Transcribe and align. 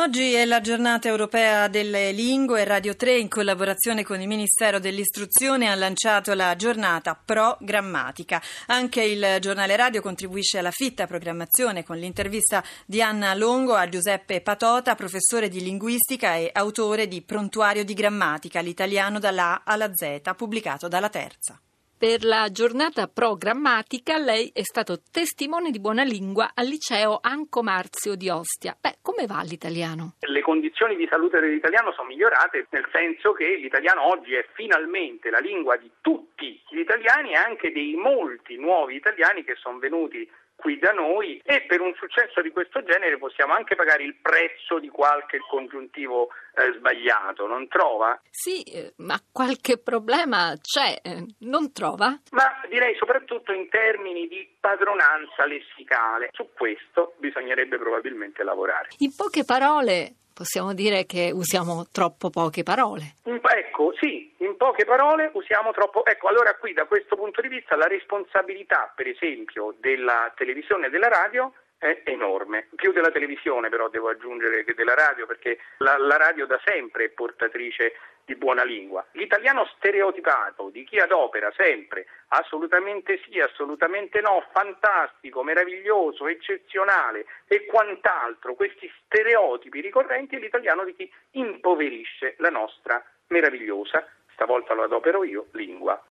Oggi 0.00 0.32
è 0.32 0.46
la 0.46 0.62
giornata 0.62 1.08
europea 1.08 1.68
delle 1.68 2.10
lingue. 2.12 2.64
Radio 2.64 2.96
3, 2.96 3.18
in 3.18 3.28
collaborazione 3.28 4.02
con 4.02 4.18
il 4.18 4.28
Ministero 4.28 4.78
dell'Istruzione, 4.78 5.68
ha 5.68 5.74
lanciato 5.74 6.32
la 6.32 6.56
giornata 6.56 7.14
Pro 7.22 7.58
Grammatica. 7.60 8.40
Anche 8.68 9.02
il 9.02 9.36
giornale 9.40 9.76
radio 9.76 10.00
contribuisce 10.00 10.56
alla 10.56 10.70
fitta 10.70 11.06
programmazione 11.06 11.84
con 11.84 11.98
l'intervista 11.98 12.64
di 12.86 13.02
Anna 13.02 13.34
Longo 13.34 13.74
a 13.74 13.90
Giuseppe 13.90 14.40
Patota, 14.40 14.94
professore 14.94 15.50
di 15.50 15.60
linguistica 15.60 16.34
e 16.34 16.48
autore 16.50 17.06
di 17.06 17.20
Prontuario 17.20 17.84
di 17.84 17.92
grammatica, 17.92 18.60
l'italiano 18.60 19.18
dalla 19.18 19.52
A 19.52 19.62
alla 19.64 19.90
Z, 19.94 20.22
pubblicato 20.34 20.88
dalla 20.88 21.10
Terza. 21.10 21.60
Per 22.00 22.24
la 22.24 22.48
giornata 22.50 23.08
programmatica 23.08 24.16
lei 24.16 24.50
è 24.54 24.62
stato 24.62 25.02
testimone 25.12 25.70
di 25.70 25.80
buona 25.80 26.02
lingua 26.02 26.52
al 26.54 26.64
liceo 26.64 27.18
Anco 27.20 27.62
Marzio 27.62 28.14
di 28.14 28.30
Ostia. 28.30 28.74
Beh, 28.80 29.00
come 29.02 29.26
va 29.26 29.42
l'italiano? 29.42 30.14
Le 30.20 30.40
condizioni 30.40 30.96
di 30.96 31.06
salute 31.10 31.40
dell'italiano 31.40 31.92
sono 31.92 32.08
migliorate 32.08 32.68
nel 32.70 32.88
senso 32.90 33.34
che 33.34 33.54
l'italiano 33.56 34.08
oggi 34.08 34.32
è 34.32 34.46
finalmente 34.54 35.28
la 35.28 35.40
lingua 35.40 35.76
di 35.76 35.90
tutti 36.00 36.58
gli 36.70 36.78
italiani 36.78 37.32
e 37.32 37.36
anche 37.36 37.70
dei 37.70 37.92
molti 37.96 38.56
nuovi 38.56 38.94
italiani 38.94 39.44
che 39.44 39.56
sono 39.56 39.78
venuti 39.78 40.26
qui 40.60 40.78
da 40.78 40.92
noi 40.92 41.40
e 41.44 41.62
per 41.62 41.80
un 41.80 41.92
successo 41.96 42.40
di 42.40 42.50
questo 42.50 42.84
genere 42.84 43.18
possiamo 43.18 43.54
anche 43.54 43.74
pagare 43.74 44.04
il 44.04 44.14
prezzo 44.20 44.78
di 44.78 44.88
qualche 44.88 45.38
congiuntivo 45.38 46.28
eh, 46.54 46.72
sbagliato, 46.76 47.46
non 47.46 47.66
trova? 47.66 48.20
Sì, 48.30 48.62
eh, 48.62 48.92
ma 48.98 49.18
qualche 49.32 49.78
problema 49.78 50.54
c'è, 50.60 51.00
eh, 51.02 51.26
non 51.40 51.72
trova? 51.72 52.20
Ma 52.30 52.60
direi 52.68 52.94
soprattutto 52.96 53.52
in 53.52 53.68
termini 53.68 54.28
di 54.28 54.48
padronanza 54.60 55.46
lessicale. 55.46 56.28
Su 56.32 56.50
questo 56.54 57.14
bisognerebbe 57.18 57.78
probabilmente 57.78 58.44
lavorare. 58.44 58.90
In 58.98 59.14
poche 59.16 59.44
parole, 59.44 60.14
possiamo 60.40 60.72
dire 60.72 61.04
che 61.04 61.30
usiamo 61.34 61.88
troppo 61.92 62.30
poche 62.30 62.62
parole. 62.62 63.16
Ecco, 63.24 63.92
sì, 64.00 64.32
in 64.38 64.56
poche 64.56 64.86
parole 64.86 65.30
usiamo 65.34 65.70
troppo. 65.72 66.02
Ecco, 66.06 66.28
allora 66.28 66.54
qui 66.54 66.72
da 66.72 66.86
questo 66.86 67.14
punto 67.14 67.42
di 67.42 67.48
vista 67.48 67.76
la 67.76 67.86
responsabilità, 67.86 68.90
per 68.96 69.06
esempio, 69.06 69.74
della 69.78 70.32
televisione 70.34 70.86
e 70.86 70.90
della 70.90 71.08
radio 71.08 71.52
è 71.76 72.00
enorme, 72.04 72.68
più 72.74 72.92
della 72.92 73.10
televisione 73.10 73.70
però 73.70 73.88
devo 73.88 74.08
aggiungere 74.08 74.64
che 74.64 74.74
della 74.74 74.94
radio 74.94 75.24
perché 75.24 75.58
la, 75.78 75.96
la, 75.96 76.18
radio 76.18 76.46
da 76.46 76.60
sempre 76.62 77.04
è 77.04 77.08
portatrice 77.08 77.92
di 78.30 78.36
buona 78.36 78.62
lingua. 78.62 79.04
L'italiano 79.12 79.66
stereotipato 79.76 80.70
di 80.70 80.84
chi 80.84 81.00
adopera 81.00 81.52
sempre 81.56 82.06
assolutamente 82.28 83.20
sì, 83.24 83.40
assolutamente 83.40 84.20
no, 84.20 84.44
fantastico, 84.52 85.42
meraviglioso, 85.42 86.28
eccezionale 86.28 87.26
e 87.48 87.66
quant'altro, 87.66 88.54
questi 88.54 88.88
stereotipi 89.04 89.80
ricorrenti 89.80 90.36
è 90.36 90.38
l'italiano 90.38 90.84
di 90.84 90.94
chi 90.94 91.12
impoverisce 91.32 92.36
la 92.38 92.50
nostra 92.50 93.04
meravigliosa 93.28 94.06
stavolta 94.34 94.74
lo 94.74 94.84
adopero 94.84 95.24
io, 95.24 95.48
lingua. 95.52 96.00